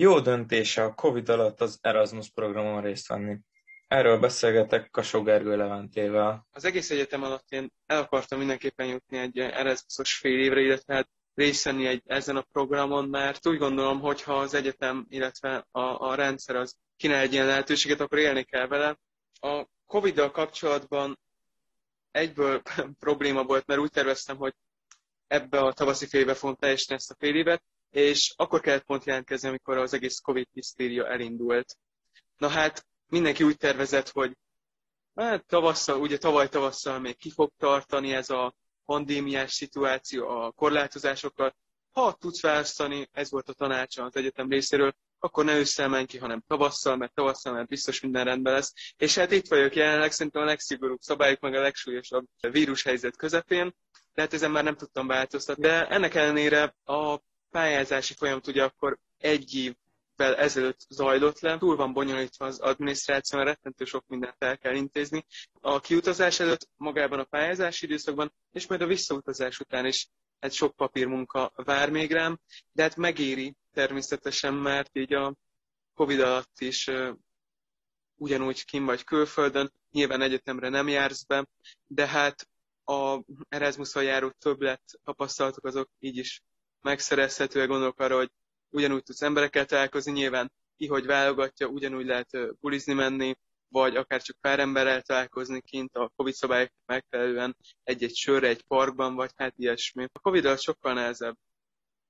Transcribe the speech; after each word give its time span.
Jó 0.00 0.20
döntése 0.20 0.84
a 0.84 0.94
Covid 0.94 1.28
alatt 1.28 1.60
az 1.60 1.78
Erasmus 1.80 2.30
programon 2.30 2.82
részt 2.82 3.08
venni. 3.08 3.38
Erről 3.88 4.18
beszélgetek 4.18 4.90
Kasó 4.90 5.22
Gergő 5.22 5.56
Leventével. 5.56 6.46
Az 6.50 6.64
egész 6.64 6.90
egyetem 6.90 7.22
alatt 7.22 7.50
én 7.50 7.72
el 7.86 8.02
akartam 8.02 8.38
mindenképpen 8.38 8.86
jutni 8.86 9.18
egy 9.18 9.38
Erasmusos 9.38 10.14
fél 10.14 10.38
évre, 10.38 10.60
illetve 10.60 10.94
hát 10.94 11.08
részt 11.34 11.64
venni 11.64 11.86
egy, 11.86 12.02
ezen 12.06 12.36
a 12.36 12.46
programon, 12.52 13.08
mert 13.08 13.46
úgy 13.46 13.58
gondolom, 13.58 14.00
hogy 14.00 14.22
ha 14.22 14.38
az 14.38 14.54
egyetem, 14.54 15.06
illetve 15.08 15.66
a, 15.70 15.80
a 15.80 16.14
rendszer 16.14 16.56
az 16.56 16.76
kínál 16.96 17.20
egy 17.20 17.32
ilyen 17.32 17.46
lehetőséget, 17.46 18.00
akkor 18.00 18.18
élni 18.18 18.42
kell 18.42 18.66
vele. 18.66 18.98
A 19.40 19.66
Covid-dal 19.86 20.30
kapcsolatban 20.30 21.18
egyből 22.10 22.62
probléma 23.04 23.44
volt, 23.44 23.66
mert 23.66 23.80
úgy 23.80 23.90
terveztem, 23.90 24.36
hogy 24.36 24.54
ebbe 25.26 25.58
a 25.60 25.72
tavaszi 25.72 26.06
fél 26.06 26.20
éve 26.20 26.34
fogom 26.34 26.56
teljesíteni 26.56 26.98
ezt 26.98 27.10
a 27.10 27.16
fél 27.18 27.34
évet, 27.34 27.62
és 27.90 28.32
akkor 28.36 28.60
kellett 28.60 28.84
pont 28.84 29.04
jelentkezni, 29.04 29.48
amikor 29.48 29.76
az 29.78 29.92
egész 29.92 30.18
Covid 30.18 30.46
hisztéria 30.52 31.06
elindult. 31.06 31.76
Na 32.36 32.48
hát 32.48 32.86
mindenki 33.06 33.44
úgy 33.44 33.56
tervezett, 33.56 34.08
hogy 34.08 34.36
hát 35.14 35.46
tavasszal, 35.46 36.00
ugye 36.00 36.18
tavaly 36.18 36.48
tavasszal 36.48 36.98
még 36.98 37.16
ki 37.16 37.30
fog 37.30 37.50
tartani 37.56 38.12
ez 38.14 38.30
a 38.30 38.54
pandémiás 38.84 39.52
szituáció 39.52 40.28
a 40.28 40.52
korlátozásokkal. 40.52 41.56
Ha 41.92 42.12
tudsz 42.12 42.42
választani, 42.42 43.08
ez 43.12 43.30
volt 43.30 43.48
a 43.48 43.52
tanácsa 43.52 44.04
az 44.04 44.16
egyetem 44.16 44.48
részéről, 44.48 44.92
akkor 45.18 45.44
ne 45.44 45.56
ősszel 45.56 45.88
menj 45.88 46.04
ki, 46.04 46.18
hanem 46.18 46.42
tavasszal, 46.46 46.96
mert 46.96 47.14
tavasszal 47.14 47.52
mert 47.52 47.68
biztos 47.68 48.00
minden 48.00 48.24
rendben 48.24 48.52
lesz. 48.52 48.72
És 48.96 49.14
hát 49.14 49.32
itt 49.32 49.48
vagyok 49.48 49.74
jelenleg, 49.74 50.12
szerintem 50.12 50.42
a 50.42 50.44
legszigorúbb 50.44 51.00
szabályok, 51.00 51.40
meg 51.40 51.54
a 51.54 51.60
legsúlyosabb 51.60 52.26
vírushelyzet 52.40 53.16
közepén, 53.16 53.74
tehát 54.14 54.32
ezen 54.32 54.50
már 54.50 54.64
nem 54.64 54.76
tudtam 54.76 55.06
változtatni. 55.06 55.62
De 55.62 55.88
ennek 55.88 56.14
ellenére 56.14 56.74
a 56.84 57.20
pályázási 57.50 58.14
folyamat 58.14 58.46
ugye 58.46 58.64
akkor 58.64 58.98
egy 59.18 59.54
évvel 59.54 60.36
ezelőtt 60.36 60.86
zajlott 60.88 61.40
le, 61.40 61.58
túl 61.58 61.76
van 61.76 61.92
bonyolítva 61.92 62.46
az 62.46 62.58
adminisztráció, 62.58 63.42
rettentő 63.42 63.84
sok 63.84 64.04
mindent 64.06 64.36
el 64.38 64.58
kell 64.58 64.74
intézni. 64.74 65.26
A 65.60 65.80
kiutazás 65.80 66.40
előtt 66.40 66.68
magában 66.76 67.18
a 67.18 67.24
pályázási 67.24 67.84
időszakban, 67.84 68.32
és 68.52 68.66
majd 68.66 68.80
a 68.80 68.86
visszautazás 68.86 69.58
után 69.58 69.86
is 69.86 70.08
egy 70.38 70.52
sok 70.52 70.76
papírmunka 70.76 71.52
vár 71.54 71.90
még 71.90 72.12
rám, 72.12 72.40
de 72.72 72.82
hát 72.82 72.96
megéri 72.96 73.54
természetesen, 73.72 74.54
mert 74.54 74.90
így 74.96 75.14
a 75.14 75.34
Covid 75.94 76.20
alatt 76.20 76.60
is 76.60 76.90
ugyanúgy 78.16 78.64
kim 78.64 78.84
vagy 78.84 79.04
külföldön, 79.04 79.72
nyilván 79.90 80.20
egyetemre 80.22 80.68
nem 80.68 80.88
jársz 80.88 81.22
be, 81.22 81.46
de 81.86 82.06
hát 82.06 82.48
a 82.84 83.20
Erasmus-on 83.48 84.02
járó 84.02 84.30
többlet 84.38 84.82
tapasztalatok 85.04 85.64
azok 85.64 85.90
így 85.98 86.16
is 86.16 86.42
megszerezhetőek, 86.80 87.68
gondolok 87.68 88.00
arra, 88.00 88.16
hogy 88.16 88.30
ugyanúgy 88.68 89.02
tudsz 89.02 89.22
emberekkel 89.22 89.64
találkozni, 89.64 90.12
nyilván 90.12 90.52
ki, 90.76 90.86
hogy 90.86 91.06
válogatja, 91.06 91.66
ugyanúgy 91.66 92.06
lehet 92.06 92.30
bulizni 92.60 92.92
menni, 92.92 93.36
vagy 93.68 93.96
akár 93.96 94.22
csak 94.22 94.36
pár 94.40 94.60
emberrel 94.60 95.02
találkozni 95.02 95.60
kint 95.60 95.96
a 95.96 96.12
Covid 96.16 96.34
szabályok 96.34 96.70
megfelelően 96.86 97.56
egy-egy 97.84 98.14
sörre, 98.14 98.48
egy 98.48 98.62
parkban, 98.62 99.14
vagy 99.14 99.30
hát 99.36 99.54
ilyesmi. 99.56 100.04
A 100.12 100.18
Covid 100.18 100.44
alatt 100.44 100.60
sokkal 100.60 100.92
nehezebb. 100.94 101.36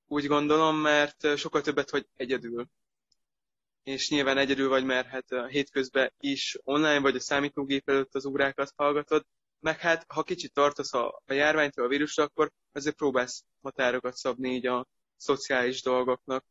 Úgy 0.06 0.27
gondolom, 0.27 0.77
mert 0.77 1.36
sokkal 1.36 1.61
többet 1.61 1.91
vagy 1.91 2.06
egyedül. 2.16 2.66
És 3.83 4.11
nyilván 4.11 4.39
egyedül 4.39 4.69
vagy, 4.69 4.84
mert 4.84 5.08
hát 5.08 5.33
a 5.33 5.46
hétközben 5.46 6.12
is 6.19 6.58
online 6.62 7.00
vagy 7.00 7.16
a 7.16 7.20
számítógép 7.20 7.89
előtt 7.89 8.14
az 8.14 8.27
órákat 8.27 8.72
hallgatod, 8.77 9.24
meg 9.61 9.78
hát, 9.78 10.05
ha 10.09 10.23
kicsit 10.23 10.53
tartasz 10.53 10.95
a, 10.95 11.23
a 11.27 11.33
járványtól, 11.33 11.84
a 11.84 11.89
vírusra, 11.89 12.25
akkor 12.25 12.51
azért 12.73 12.97
próbálsz 12.97 13.45
határokat 13.62 14.17
szabni 14.17 14.55
így 14.55 14.67
a 14.67 14.87
szociális 15.17 15.83
dolgoknak. 15.83 16.45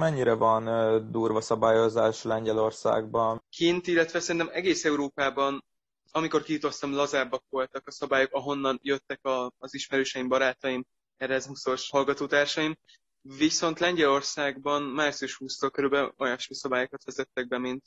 Mennyire 0.00 0.32
van 0.32 0.64
durva 1.10 1.40
szabályozás 1.40 2.22
Lengyelországban? 2.22 3.44
Kint, 3.50 3.86
illetve 3.86 4.20
szerintem 4.20 4.50
egész 4.52 4.84
Európában, 4.84 5.64
amikor 6.10 6.42
kiutaztam, 6.42 6.94
lazábbak 6.94 7.44
voltak 7.48 7.86
a 7.86 7.90
szabályok, 7.90 8.32
ahonnan 8.32 8.78
jöttek 8.82 9.24
a, 9.24 9.52
az 9.58 9.74
ismerőseim, 9.74 10.28
barátaim, 10.28 10.84
Erasmusos 11.16 11.90
hallgatótársaim. 11.90 12.76
Viszont 13.22 13.78
Lengyelországban 13.78 14.82
március 14.82 15.38
20-tól 15.40 15.70
körülbelül 15.72 16.14
olyasmi 16.16 16.54
szabályokat 16.54 17.04
vezettek 17.04 17.48
be, 17.48 17.58
mint, 17.58 17.82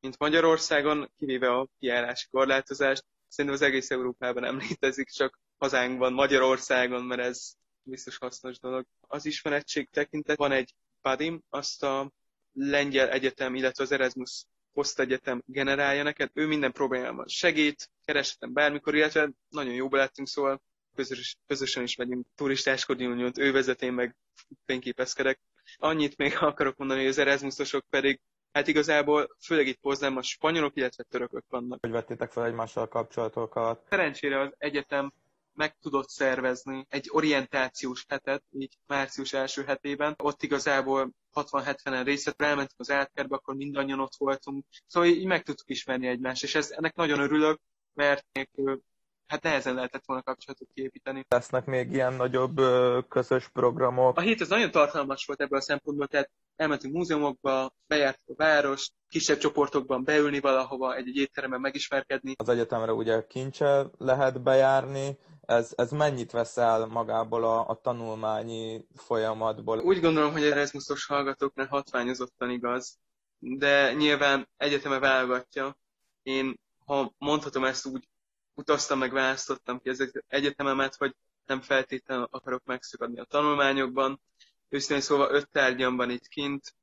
mint 0.00 0.18
Magyarországon, 0.18 1.12
kivéve 1.18 1.50
a 1.50 1.68
kiállási 1.78 2.26
korlátozást. 2.30 3.04
Szerintem 3.32 3.60
az 3.60 3.66
egész 3.66 3.90
Európában 3.90 4.42
nem 4.42 4.58
létezik, 4.68 5.08
csak 5.08 5.38
hazánkban, 5.58 6.12
Magyarországon, 6.12 7.04
mert 7.04 7.20
ez 7.20 7.52
biztos 7.82 8.16
hasznos 8.16 8.58
dolog. 8.58 8.86
Az 9.00 9.26
ismerettség 9.26 9.88
tekintet 9.90 10.36
van 10.36 10.52
egy 10.52 10.74
PADIM, 11.00 11.40
azt 11.48 11.82
a 11.82 12.12
Lengyel 12.52 13.10
Egyetem, 13.10 13.54
illetve 13.54 13.84
az 13.84 13.92
Erasmus 13.92 14.44
Posztegyetem 14.72 15.42
generálja 15.46 16.02
neked. 16.02 16.30
Ő 16.32 16.46
minden 16.46 16.72
problémában 16.72 17.28
segít, 17.28 17.90
kereshetem 18.04 18.52
bármikor, 18.52 18.94
illetve 18.94 19.30
nagyon 19.48 19.74
jóba 19.74 19.96
lettünk, 19.96 20.28
szóval 20.28 20.62
közös, 20.94 21.36
közösen 21.46 21.82
is 21.82 21.96
megyünk 21.96 22.26
turistáskodni, 22.34 23.06
úgymond 23.06 23.38
ő 23.38 23.52
vezet, 23.52 23.82
én 23.82 23.92
meg 23.92 24.16
fényképezkedek. 24.64 25.40
Annyit 25.76 26.16
még 26.16 26.36
akarok 26.40 26.76
mondani, 26.76 27.00
hogy 27.00 27.08
az 27.08 27.18
Erasmusosok 27.18 27.84
pedig 27.90 28.20
Hát 28.52 28.68
igazából 28.68 29.36
főleg 29.40 29.66
itt 29.66 29.84
a 29.84 30.22
spanyolok, 30.22 30.76
illetve 30.76 31.02
törökök 31.02 31.44
vannak. 31.48 31.78
Hogy 31.80 31.90
vettétek 31.90 32.32
fel 32.32 32.44
egymással 32.44 32.88
kapcsolatokat? 32.88 33.86
Szerencsére 33.88 34.40
az 34.40 34.54
egyetem 34.58 35.12
meg 35.54 35.76
tudott 35.78 36.08
szervezni 36.08 36.86
egy 36.88 37.08
orientációs 37.10 38.04
hetet, 38.08 38.42
így 38.50 38.78
március 38.86 39.32
első 39.32 39.64
hetében. 39.64 40.14
Ott 40.18 40.42
igazából 40.42 41.10
60-70-en 41.34 42.02
részt 42.04 42.24
vett, 42.24 42.42
elmentünk 42.42 42.80
az 42.80 42.90
átkerbe, 42.90 43.36
akkor 43.36 43.54
mindannyian 43.54 44.00
ott 44.00 44.16
voltunk. 44.16 44.64
Szóval 44.86 45.08
így 45.08 45.26
meg 45.26 45.42
tudtuk 45.42 45.70
ismerni 45.70 46.06
egymást, 46.06 46.42
és 46.42 46.54
ez, 46.54 46.70
ennek 46.70 46.94
nagyon 46.94 47.20
örülök, 47.20 47.60
mert 47.94 48.26
nélkül 48.32 48.82
hát 49.26 49.42
nehezen 49.42 49.74
lehetett 49.74 50.04
volna 50.06 50.22
kapcsolatot 50.22 50.68
kiépíteni. 50.74 51.26
Lesznek 51.28 51.64
még 51.64 51.92
ilyen 51.92 52.14
nagyobb 52.14 52.60
közös 53.08 53.48
programok? 53.48 54.16
A 54.18 54.20
hét 54.20 54.40
az 54.40 54.48
nagyon 54.48 54.70
tartalmas 54.70 55.24
volt 55.26 55.40
ebből 55.40 55.58
a 55.58 55.62
szempontból, 55.62 56.06
tehát 56.06 56.30
elmentünk 56.56 56.94
múzeumokba, 56.94 57.72
bejártuk 57.86 58.28
a 58.28 58.34
várost, 58.42 58.92
kisebb 59.08 59.38
csoportokban 59.38 60.04
beülni 60.04 60.40
valahova, 60.40 60.94
egy-egy 60.94 61.16
étteremben 61.16 61.60
megismerkedni. 61.60 62.34
Az 62.36 62.48
egyetemre 62.48 62.92
ugye 62.92 63.26
kincse 63.26 63.90
lehet 63.98 64.42
bejárni, 64.42 65.18
ez, 65.40 65.72
ez 65.76 65.90
mennyit 65.90 66.30
vesz 66.30 66.56
el 66.56 66.86
magából 66.86 67.44
a, 67.44 67.68
a 67.68 67.74
tanulmányi 67.74 68.86
folyamatból? 68.94 69.78
Úgy 69.78 70.00
gondolom, 70.00 70.32
hogy 70.32 70.42
Erasmusos 70.42 71.06
hallgatóknál 71.06 71.66
hatványozottan 71.66 72.50
igaz, 72.50 72.98
de 73.38 73.92
nyilván 73.92 74.48
egyeteme 74.56 74.98
válogatja. 74.98 75.76
Én, 76.22 76.60
ha 76.84 77.12
mondhatom 77.18 77.64
ezt 77.64 77.86
úgy, 77.86 78.08
utaztam, 78.54 78.98
meg 78.98 79.12
választottam 79.12 79.80
ki 79.80 79.88
az 79.88 80.12
egyetememet, 80.28 80.94
hogy 80.94 81.14
nem 81.46 81.60
feltétlenül 81.60 82.28
akarok 82.30 82.64
megszakadni 82.64 83.20
a 83.20 83.24
tanulmányokban. 83.24 84.20
Őszintén 84.68 85.00
szóval 85.00 85.34
öt 85.34 85.50
tárgyam 85.50 85.96
van 85.96 86.10
itt 86.10 86.26
kint, 86.28 86.74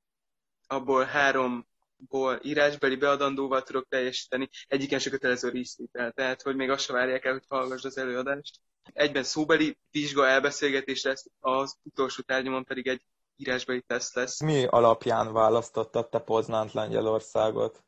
abból 0.68 1.04
háromból 1.04 2.40
írásbeli 2.42 2.96
beadandóval 2.96 3.64
tudok 3.64 3.88
teljesíteni, 3.88 4.50
egyiken 4.68 5.00
se 5.00 5.10
kötelező 5.10 5.50
részvétel, 5.50 6.12
tehát 6.12 6.42
hogy 6.42 6.56
még 6.56 6.70
azt 6.70 6.84
se 6.84 6.94
várják 6.94 7.26
el, 7.26 7.32
hogy 7.32 7.46
hallgass 7.48 7.84
az 7.84 7.98
előadást. 7.98 8.60
Egyben 8.94 9.24
szóbeli 9.24 9.78
vizsga 9.92 10.28
elbeszélgetés 10.28 11.04
lesz, 11.04 11.26
az 11.40 11.78
utolsó 11.84 12.22
tárgyamon 12.22 12.64
pedig 12.64 12.88
egy 12.88 13.02
írásbeli 13.36 13.82
teszt 13.82 14.16
lesz. 14.16 14.42
Mi 14.42 14.66
alapján 14.66 15.34
választottad 15.34 16.10
te 16.10 16.20
Poznánt 16.20 16.74
Lengyelországot? 16.74 17.84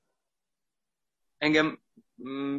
Engem 1.37 1.81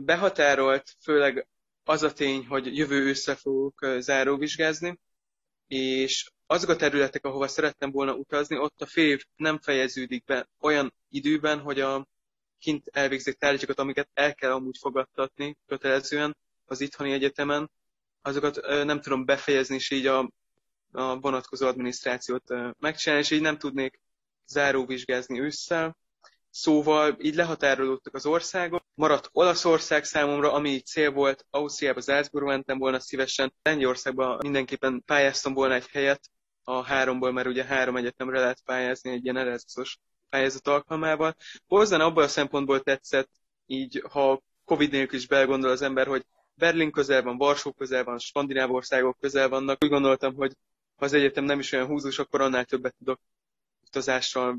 behatárolt 0.05 0.97
főleg 1.03 1.47
az 1.85 2.03
a 2.03 2.13
tény, 2.13 2.47
hogy 2.47 2.77
jövő 2.77 3.03
ősszel 3.03 3.37
fogok 3.37 3.87
záróvizsgázni, 3.99 4.99
és 5.67 6.31
azok 6.47 6.71
a 6.71 6.77
területek, 6.77 7.25
ahova 7.25 7.49
szerettem 7.49 7.91
volna 7.91 8.15
utazni, 8.15 8.59
ott 8.59 8.83
a 8.83 8.87
fél 8.87 9.19
nem 9.37 9.59
fejeződik 9.59 10.25
be 10.25 10.49
olyan 10.61 10.95
időben, 11.09 11.59
hogy 11.61 11.81
a 11.81 12.07
kint 12.59 12.87
elvégzett 12.87 13.39
tárgyakat, 13.39 13.79
amiket 13.79 14.09
el 14.15 14.35
kell 14.35 14.53
amúgy 14.53 14.79
fogadtatni 14.81 15.57
kötelezően 15.67 16.37
az 16.65 16.81
itthoni 16.81 17.13
egyetemen, 17.13 17.71
azokat 18.23 18.61
nem 18.85 19.01
tudom 19.01 19.25
befejezni, 19.25 19.75
és 19.75 19.91
így 19.91 20.07
a, 20.07 20.31
a 20.93 21.19
vonatkozó 21.19 21.67
adminisztrációt 21.67 22.45
megcsinálni, 22.79 23.25
és 23.25 23.31
így 23.31 23.41
nem 23.41 23.59
tudnék 23.59 24.01
záróvizsgázni 24.47 25.41
ősszel. 25.41 25.97
Szóval 26.55 27.17
így 27.21 27.35
lehatárolódtak 27.35 28.15
az 28.15 28.27
országok. 28.27 28.85
Maradt 28.95 29.29
Olaszország 29.33 30.05
számomra, 30.05 30.53
ami 30.53 30.71
így 30.71 30.87
cél 30.87 31.11
volt. 31.11 31.47
Ausztriába, 31.51 32.01
Salzburgba 32.01 32.51
mentem 32.51 32.79
volna 32.79 33.01
szívesen. 33.01 33.55
Lengyelországban 33.63 34.39
mindenképpen 34.43 35.03
pályáztam 35.07 35.55
volna 35.55 35.75
egy 35.75 35.89
helyet 35.89 36.31
a 36.65 36.83
háromból, 36.83 37.33
mert 37.33 37.47
ugye 37.47 37.65
három 37.65 37.97
egyetemre 37.97 38.41
lehet 38.41 38.63
pályázni 38.65 39.11
egy 39.11 39.25
ilyen 39.25 39.37
Erasmusos 39.37 39.99
pályázat 40.29 40.69
alkalmával. 40.69 41.37
Hozzán 41.67 42.01
abból 42.01 42.23
a 42.23 42.29
szempontból 42.29 42.81
tetszett, 42.81 43.31
így 43.67 44.05
ha 44.11 44.43
Covid 44.65 44.91
nélkül 44.91 45.19
is 45.19 45.27
belgondol 45.27 45.71
az 45.71 45.83
ember, 45.83 46.07
hogy 46.07 46.27
Berlin 46.55 46.91
közel 46.91 47.23
van, 47.23 47.37
Varsó 47.37 47.73
közel 47.73 48.05
van, 48.05 48.19
skandináv 48.19 48.71
országok 48.71 49.19
közel 49.21 49.49
vannak. 49.49 49.85
Úgy 49.85 49.91
gondoltam, 49.91 50.35
hogy 50.35 50.53
ha 50.97 51.05
az 51.05 51.13
egyetem 51.13 51.45
nem 51.45 51.59
is 51.59 51.73
olyan 51.73 51.87
húzós, 51.87 52.19
akkor 52.19 52.41
annál 52.41 52.65
többet 52.65 52.95
tudok 52.99 53.21
utazással, 53.93 54.59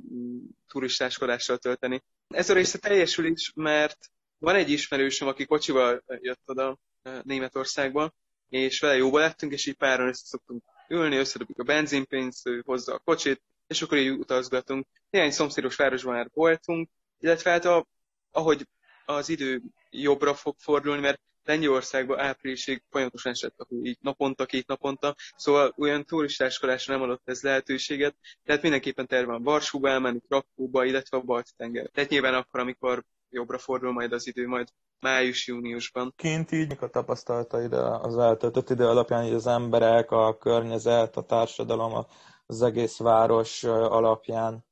turistáskodással 0.68 1.57
tölteni. 1.57 2.03
Ez 2.27 2.50
a 2.50 2.53
része 2.53 2.77
teljesül 2.77 3.25
is, 3.25 3.51
mert 3.56 3.97
van 4.38 4.56
egy 4.56 4.69
ismerősöm, 4.69 5.27
aki 5.27 5.45
kocsival 5.45 6.03
jött 6.21 6.41
oda 6.45 6.77
Németországba, 7.24 8.13
és 8.50 8.80
vele 8.80 8.95
jóba 8.95 9.19
lettünk, 9.19 9.51
és 9.51 9.65
így 9.65 9.75
páran 9.75 10.07
össze 10.07 10.25
szoktunk 10.25 10.63
ülni, 10.89 11.15
összedobjuk 11.15 11.59
a 11.59 11.63
benzinpénzt, 11.63 12.47
ő 12.47 12.62
hozza 12.65 12.94
a 12.94 13.00
kocsit, 13.00 13.41
és 13.68 13.81
akkor 13.81 13.97
így 13.97 14.09
utazgatunk. 14.09 14.85
Néhány 15.09 15.31
szomszédos 15.31 15.75
városban 15.75 16.13
már 16.13 16.30
voltunk, 16.33 16.89
illetve 17.19 17.51
hát 17.51 17.65
a, 17.65 17.85
ahogy 18.31 18.68
az 19.06 19.30
idő 19.30 19.62
jobbra 19.89 20.33
fog 20.33 20.56
fordulni, 20.57 21.01
mert 21.01 21.21
Lengyelországban 21.44 22.19
áprilisig 22.19 22.84
folyamatosan 22.90 23.31
esett 23.31 23.60
a 23.60 23.68
így 23.84 23.98
naponta, 24.01 24.45
két 24.45 24.68
naponta, 24.68 25.16
szóval 25.36 25.74
olyan 25.78 26.06
turistáskodásra 26.06 26.94
nem 26.94 27.04
adott 27.04 27.22
ez 27.25 27.42
lehetőséget, 27.42 28.16
tehát 28.44 28.62
mindenképpen 28.62 29.07
terve 29.07 29.31
van 29.31 29.44
Varsóba 29.44 29.90
elmenni, 29.90 30.19
Krakóba, 30.28 30.86
illetve 30.86 31.18
a 31.18 31.22
Balti 31.22 31.51
tenger. 31.57 31.90
Tehát 31.90 32.10
nyilván 32.10 32.34
akkor, 32.34 32.60
amikor 32.60 33.04
jobbra 33.30 33.57
fordul 33.57 33.92
majd 33.92 34.12
az 34.12 34.28
idő, 34.28 34.48
majd 34.48 34.68
május-júniusban. 35.00 36.13
Kint 36.16 36.51
így 36.51 36.78
a 36.80 36.90
tapasztalataid 36.90 37.74
az 37.74 38.18
eltöltött 38.18 38.69
idő 38.69 38.88
alapján, 38.88 39.24
hogy 39.24 39.34
az 39.34 39.48
emberek, 39.48 40.12
a 40.12 40.38
környezet, 40.38 41.18
a 41.18 41.22
társadalom, 41.22 42.06
az 42.45 42.62
egész 42.62 42.98
város 42.98 43.63
alapján? 43.63 44.66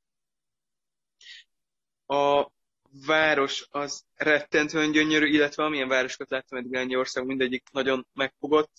A 2.06 2.46
város 3.06 3.66
az 3.70 4.04
rettentően 4.14 4.90
gyönyörű, 4.90 5.26
illetve 5.26 5.64
amilyen 5.64 5.88
városokat 5.88 6.30
láttam 6.30 6.58
eddig 6.58 6.72
Lengyelország, 6.72 7.24
mindegyik 7.24 7.62
nagyon 7.72 8.06
megfogott. 8.14 8.70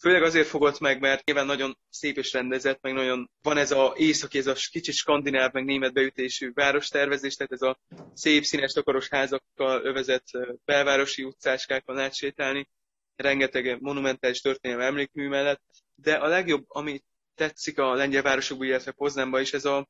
Főleg 0.00 0.22
azért 0.22 0.46
fogott 0.46 0.78
meg, 0.78 1.00
mert 1.00 1.24
nyilván 1.24 1.46
nagyon 1.46 1.78
szép 1.90 2.16
és 2.16 2.32
rendezett, 2.32 2.82
meg 2.82 2.92
nagyon 2.92 3.30
van 3.42 3.56
ez 3.56 3.70
a 3.70 3.94
északi, 3.96 4.38
ez 4.38 4.46
a 4.46 4.54
kicsit 4.70 4.94
skandináv, 4.94 5.52
meg 5.52 5.64
német 5.64 5.92
beütésű 5.92 6.52
várostervezés, 6.52 7.34
tehát 7.34 7.52
ez 7.52 7.62
a 7.62 7.78
szép 8.14 8.44
színes 8.44 8.72
takaros 8.72 9.08
házakkal 9.08 9.84
övezett 9.84 10.26
belvárosi 10.64 11.24
utcáskákon 11.24 11.98
átsétálni, 11.98 12.68
rengeteg 13.16 13.80
monumentális 13.80 14.40
történelmi 14.40 14.84
emlékmű 14.84 15.28
mellett, 15.28 15.62
de 15.94 16.14
a 16.14 16.26
legjobb, 16.26 16.64
ami 16.68 17.02
tetszik 17.34 17.78
a 17.78 17.94
lengyel 17.94 18.22
városokban, 18.22 18.66
illetve 18.66 18.92
Poznánban 18.92 19.40
is, 19.40 19.52
ez 19.52 19.64
a 19.64 19.88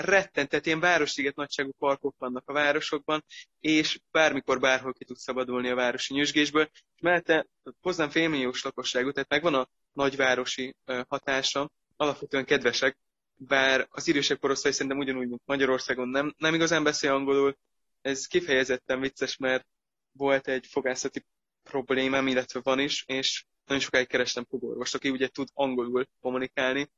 rettent, 0.00 0.48
tehát 0.48 0.66
ilyen 0.66 0.80
városliget 0.80 1.34
nagyságú 1.34 1.70
parkok 1.78 2.14
vannak 2.18 2.48
a 2.48 2.52
városokban, 2.52 3.24
és 3.60 4.00
bármikor 4.10 4.60
bárhol 4.60 4.92
ki 4.92 5.04
tud 5.04 5.16
szabadulni 5.16 5.68
a 5.68 5.74
városi 5.74 6.14
nyüzsgésből. 6.14 6.68
És 6.72 7.00
mellette 7.00 7.46
hozzám 7.80 8.10
félmilliós 8.10 8.62
lakosságú, 8.62 9.10
tehát 9.10 9.28
megvan 9.28 9.54
a 9.54 9.68
nagyvárosi 9.92 10.74
hatása, 11.08 11.70
alapvetően 11.96 12.44
kedvesek, 12.44 12.98
bár 13.34 13.86
az 13.90 14.08
idősebb 14.08 14.38
korosztály 14.38 14.72
szerintem 14.72 14.98
ugyanúgy, 14.98 15.28
mint 15.28 15.42
Magyarországon 15.44 16.08
nem, 16.08 16.34
nem 16.38 16.54
igazán 16.54 16.82
beszél 16.82 17.12
angolul. 17.12 17.56
Ez 18.00 18.26
kifejezetten 18.26 19.00
vicces, 19.00 19.36
mert 19.36 19.66
volt 20.12 20.48
egy 20.48 20.66
fogászati 20.66 21.24
problémám, 21.62 22.26
illetve 22.26 22.60
van 22.62 22.78
is, 22.78 23.04
és 23.06 23.44
nagyon 23.64 23.82
sokáig 23.82 24.06
kerestem 24.06 24.44
fogorvost, 24.44 24.94
aki 24.94 25.10
ugye 25.10 25.28
tud 25.28 25.48
angolul 25.54 26.06
kommunikálni. 26.20 26.90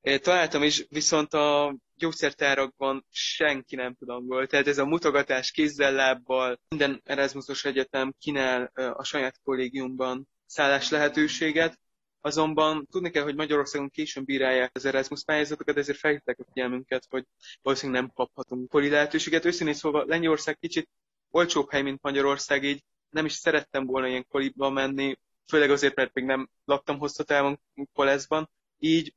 Találtam 0.00 0.62
is, 0.62 0.86
viszont 0.88 1.34
a 1.34 1.76
gyógyszertárakban 2.00 3.06
senki 3.10 3.76
nem 3.76 3.94
tud 3.94 4.08
angol. 4.08 4.46
Tehát 4.46 4.66
ez 4.66 4.78
a 4.78 4.86
mutogatás 4.86 5.50
kézzel, 5.50 5.92
lábbal, 5.92 6.60
minden 6.68 7.00
Erasmusos 7.04 7.64
egyetem 7.64 8.14
kínál 8.18 8.70
a 8.74 9.04
saját 9.04 9.40
kollégiumban 9.42 10.28
szállás 10.46 10.90
lehetőséget, 10.90 11.78
Azonban 12.22 12.86
tudni 12.90 13.10
kell, 13.10 13.22
hogy 13.22 13.34
Magyarországon 13.34 13.90
későn 13.90 14.24
bírálják 14.24 14.70
az 14.74 14.84
Erasmus 14.84 15.24
pályázatokat, 15.24 15.76
ezért 15.76 15.98
felhívták 15.98 16.38
a 16.38 16.44
figyelmünket, 16.52 17.06
hogy 17.08 17.24
valószínűleg 17.62 18.02
nem 18.02 18.10
kaphatunk 18.14 18.68
poli 18.68 18.88
lehetőséget. 18.88 19.44
Őszintén 19.44 19.74
szóval 19.74 20.04
Lengyelország 20.06 20.58
kicsit 20.58 20.88
olcsóbb 21.30 21.70
hely, 21.70 21.82
mint 21.82 22.02
Magyarország, 22.02 22.64
így 22.64 22.84
nem 23.10 23.24
is 23.24 23.32
szerettem 23.32 23.86
volna 23.86 24.08
ilyen 24.08 24.26
koliba 24.28 24.70
menni, 24.70 25.18
főleg 25.46 25.70
azért, 25.70 25.94
mert 25.94 26.14
még 26.14 26.24
nem 26.24 26.48
laktam 26.64 26.98
hosszú 26.98 27.22
távon 27.22 27.60
koleszban. 27.92 28.50
Így 28.78 29.14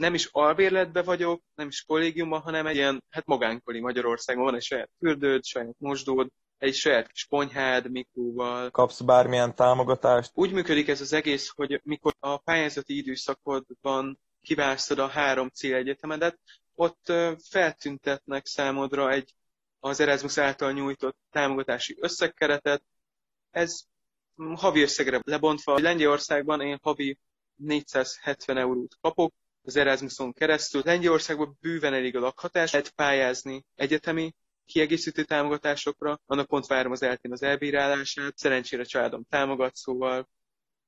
nem 0.00 0.14
is 0.14 0.28
albérletbe 0.32 1.02
vagyok, 1.02 1.42
nem 1.54 1.68
is 1.68 1.84
kollégiumban, 1.84 2.40
hanem 2.40 2.66
egy 2.66 2.76
ilyen, 2.76 3.04
hát 3.10 3.26
magánkoli 3.26 3.80
Magyarországon 3.80 4.44
van 4.44 4.54
egy 4.54 4.62
saját 4.62 4.90
fürdőd, 4.98 5.44
saját 5.44 5.74
mosdód, 5.78 6.28
egy 6.58 6.74
saját 6.74 7.08
kis 7.08 7.26
konyhád, 7.26 7.90
mikróval. 7.90 8.70
Kapsz 8.70 9.00
bármilyen 9.00 9.54
támogatást? 9.54 10.30
Úgy 10.34 10.52
működik 10.52 10.88
ez 10.88 11.00
az 11.00 11.12
egész, 11.12 11.48
hogy 11.54 11.80
mikor 11.84 12.14
a 12.18 12.36
pályázati 12.36 12.96
időszakodban 12.96 14.18
kiválasztod 14.42 14.98
a 14.98 15.06
három 15.06 15.48
célegyetemedet, 15.48 16.38
ott 16.74 17.12
feltüntetnek 17.50 18.46
számodra 18.46 19.10
egy 19.10 19.34
az 19.80 20.00
Erasmus 20.00 20.38
által 20.38 20.72
nyújtott 20.72 21.16
támogatási 21.30 21.96
összegkeretet. 22.00 22.82
Ez 23.50 23.80
havi 24.54 24.82
összegre 24.82 25.20
lebontva. 25.24 25.78
Lengyelországban 25.78 26.60
én 26.60 26.78
havi 26.82 27.18
470 27.56 28.56
eurót 28.56 28.96
kapok, 29.00 29.32
az 29.70 29.76
Erasmuson 29.76 30.32
keresztül. 30.32 30.82
Lengyelországban 30.84 31.56
bőven 31.60 31.94
elég 31.94 32.16
a 32.16 32.20
lakhatás, 32.20 32.72
lehet 32.72 32.90
pályázni 32.90 33.64
egyetemi 33.74 34.34
kiegészítő 34.66 35.24
támogatásokra, 35.24 36.20
annak 36.26 36.46
pont 36.46 36.66
várom 36.66 36.92
az 36.92 37.02
eltén 37.02 37.32
az 37.32 37.42
elbírálását. 37.42 38.38
Szerencsére 38.38 38.84
családom 38.84 39.24
támogat, 39.28 39.76
szóval 39.76 40.28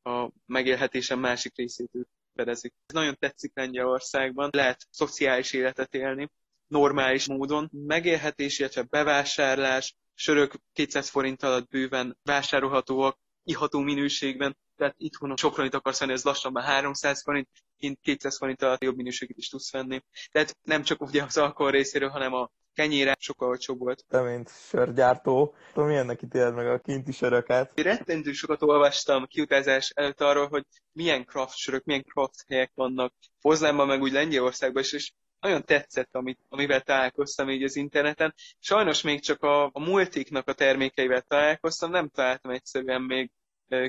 a 0.03 0.31
megélhetésem 0.47 1.19
másik 1.19 1.57
részét 1.57 1.91
ők 1.93 2.09
fedezik. 2.35 2.73
Ez 2.87 2.95
nagyon 2.95 3.17
tetszik 3.19 3.53
Lengyelországban, 3.55 4.51
lehet 4.53 4.87
szociális 4.91 5.53
életet 5.53 5.95
élni, 5.95 6.31
normális 6.67 7.27
módon. 7.27 7.71
Megélhetés, 7.73 8.59
illetve 8.59 8.83
bevásárlás, 8.83 9.95
sörök 10.15 10.55
200 10.73 11.09
forint 11.09 11.43
alatt 11.43 11.69
bőven 11.69 12.19
vásárolhatóak, 12.23 13.19
iható 13.45 13.81
minőségben, 13.81 14.57
tehát 14.83 14.97
itthon 14.99 15.37
sopronit 15.37 15.75
akarsz 15.75 15.99
venni, 16.01 16.13
ez 16.13 16.25
lassan 16.25 16.53
már 16.53 16.65
300 16.65 17.23
forint, 17.23 17.49
kint 17.79 17.99
200 18.01 18.37
forint 18.37 18.63
alatt 18.63 18.83
jobb 18.83 18.97
minőséget 18.97 19.37
is 19.37 19.49
tudsz 19.49 19.73
venni. 19.73 20.03
Tehát 20.31 20.57
nem 20.63 20.83
csak 20.83 21.01
ugye 21.03 21.23
az 21.23 21.37
alkohol 21.37 21.73
részéről, 21.73 22.09
hanem 22.09 22.33
a 22.33 22.51
kenyére 22.75 23.17
sokkal 23.19 23.49
olcsóbb 23.49 23.79
volt. 23.79 24.05
Te, 24.09 24.21
mint 24.21 24.51
sörgyártó, 24.69 25.55
tudom, 25.73 25.89
milyennek 25.89 26.23
ítéled 26.23 26.55
meg 26.55 26.67
a 26.67 26.79
kinti 26.79 27.13
söröket? 27.13 27.73
Én 27.75 27.85
rettentő 27.85 28.33
sokat 28.33 28.63
olvastam 28.63 29.27
kiutázás 29.27 29.91
előtt 29.95 30.21
arról, 30.21 30.49
hogy 30.49 30.65
milyen 30.93 31.25
craft 31.25 31.57
sörök, 31.57 31.85
milyen 31.85 32.05
craft 32.05 32.45
helyek 32.49 32.71
vannak 32.75 33.15
Poznánban, 33.41 33.87
meg 33.87 34.03
úgy 34.03 34.13
Lengyelországban 34.13 34.83
is, 34.83 34.93
és 34.93 35.13
nagyon 35.41 35.65
tetszett, 35.65 36.15
amit, 36.15 36.39
amivel 36.49 36.81
találkoztam 36.81 37.51
így 37.51 37.63
az 37.63 37.77
interneten. 37.77 38.35
Sajnos 38.59 39.03
még 39.03 39.21
csak 39.21 39.43
a, 39.43 39.65
a 39.65 39.81
multiknak 39.81 40.49
a 40.49 40.53
termékeivel 40.53 41.21
találkoztam, 41.21 41.91
nem 41.91 42.09
találtam 42.09 42.51
egyszerűen 42.51 43.03
még 43.03 43.31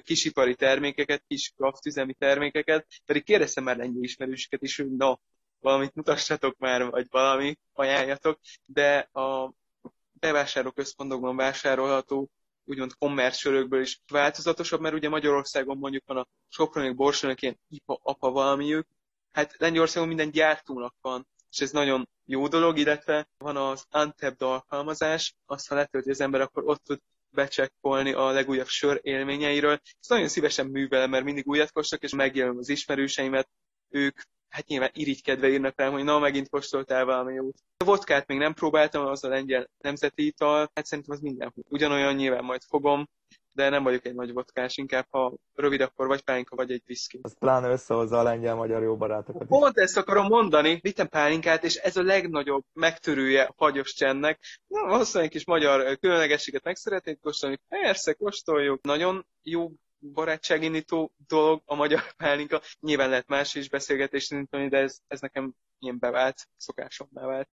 kisipari 0.03 0.55
termékeket, 0.55 1.23
kis 1.27 1.53
kraftüzemi 1.55 2.13
termékeket, 2.13 2.87
pedig 3.05 3.23
kérdeztem 3.23 3.63
már 3.63 3.77
lengyel 3.77 4.03
ismerősöket 4.03 4.61
is, 4.61 4.77
hogy 4.77 4.91
na, 4.91 5.19
valamit 5.59 5.95
mutassatok 5.95 6.57
már, 6.57 6.89
vagy 6.89 7.07
valami 7.09 7.57
ajánljatok, 7.73 8.39
de 8.65 8.97
a 8.97 9.53
bevásárlóközpontokban 10.19 11.35
vásárolható 11.35 12.29
úgymond 12.65 12.93
kommercsörökből 12.97 13.81
is 13.81 14.01
változatosabb, 14.11 14.81
mert 14.81 14.95
ugye 14.95 15.09
Magyarországon 15.09 15.77
mondjuk 15.77 16.03
van 16.05 16.17
a 16.17 16.27
Sopronik, 16.49 16.95
Borsónak 16.95 17.41
ilyen 17.41 17.59
ipa, 17.69 17.99
apa 18.03 18.31
valamiük, 18.31 18.87
hát 19.31 19.55
Lengyelországon 19.57 20.07
minden 20.07 20.31
gyártónak 20.31 20.95
van, 21.01 21.27
és 21.51 21.59
ez 21.59 21.71
nagyon 21.71 22.09
jó 22.25 22.47
dolog, 22.47 22.77
illetve 22.77 23.27
van 23.37 23.57
az 23.57 23.85
Antep 23.89 24.41
alkalmazás, 24.41 25.35
azt 25.45 25.67
ha 25.67 25.75
letölti 25.75 26.09
az 26.09 26.21
ember, 26.21 26.41
akkor 26.41 26.63
ott 26.65 26.83
tud 26.83 26.99
becsekkolni 27.33 28.11
a 28.13 28.29
legújabb 28.29 28.67
sör 28.67 28.99
élményeiről. 29.03 29.73
Ezt 29.73 30.09
nagyon 30.09 30.27
szívesen 30.27 30.65
művelem, 30.65 31.09
mert 31.09 31.23
mindig 31.23 31.47
újat 31.47 31.71
kóstolok, 31.71 32.03
és 32.03 32.13
megjelölöm 32.13 32.57
az 32.57 32.69
ismerőseimet, 32.69 33.49
ők 33.89 34.21
hát 34.49 34.67
nyilván 34.67 34.89
irigykedve 34.93 35.49
írnak 35.49 35.73
rám, 35.77 35.91
hogy 35.91 36.03
na, 36.03 36.19
megint 36.19 36.49
kóstoltál 36.49 37.05
valami 37.05 37.33
jót. 37.33 37.57
A 37.77 37.83
vodkát 37.83 38.27
még 38.27 38.37
nem 38.37 38.53
próbáltam, 38.53 39.05
az 39.05 39.23
a 39.23 39.27
lengyel 39.27 39.69
nemzeti 39.77 40.25
ital, 40.25 40.71
hát 40.73 40.85
szerintem 40.85 41.15
az 41.15 41.21
minden. 41.21 41.53
Ugyanolyan 41.69 42.15
nyilván 42.15 42.43
majd 42.43 42.61
fogom, 42.61 43.09
de 43.53 43.69
nem 43.69 43.83
vagyok 43.83 44.05
egy 44.05 44.15
nagy 44.15 44.33
vodkás, 44.33 44.77
inkább 44.77 45.05
ha 45.09 45.33
rövid, 45.55 45.81
akkor 45.81 46.07
vagy 46.07 46.21
pálinka, 46.21 46.55
vagy 46.55 46.71
egy 46.71 46.83
viszki. 46.85 47.19
Az 47.21 47.37
pláne 47.39 47.69
összehozza 47.69 48.19
a 48.19 48.23
lengyel-magyar 48.23 48.81
jó 48.81 48.97
barátokat. 48.97 49.47
Pont 49.47 49.77
ezt 49.77 49.97
akarom 49.97 50.25
mondani, 50.25 50.79
vittem 50.81 51.07
pálinkát, 51.07 51.63
és 51.63 51.75
ez 51.75 51.97
a 51.97 52.03
legnagyobb 52.03 52.63
megtörője 52.73 53.43
a 53.43 53.53
fagyos 53.57 53.93
csendnek. 53.93 54.39
Na, 54.67 54.87
valószínűleg 54.87 55.25
egy 55.25 55.37
kis 55.37 55.45
magyar 55.45 55.97
különlegességet 55.99 56.63
meg 56.63 56.75
szeretnék 56.75 57.19
kóstolni. 57.19 57.59
Persze, 57.69 58.13
kóstoljuk. 58.13 58.81
Nagyon 58.81 59.25
jó 59.41 59.71
barátságindító 60.13 61.11
dolog 61.27 61.61
a 61.65 61.75
magyar 61.75 62.13
pálinka. 62.17 62.61
Nyilván 62.79 63.09
lehet 63.09 63.27
más 63.27 63.55
is 63.55 63.69
beszélgetést 63.69 64.31
indítani, 64.31 64.67
de 64.67 64.77
ez, 64.77 64.97
ez 65.07 65.19
nekem 65.19 65.53
ilyen 65.79 65.99
bevált, 65.99 66.47
szokásomnál 66.57 67.27
vált. 67.27 67.49